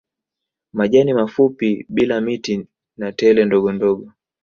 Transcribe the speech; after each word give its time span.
Majani 0.73 1.13
mafupi 1.13 1.85
bila 1.89 2.21
miti 2.21 2.67
na 2.97 3.11
tele 3.11 3.45
ndogondogo 3.45 4.11